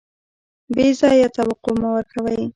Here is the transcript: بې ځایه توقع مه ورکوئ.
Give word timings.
بې 0.75 0.87
ځایه 0.99 1.27
توقع 1.35 1.73
مه 1.81 1.89
ورکوئ. 1.95 2.41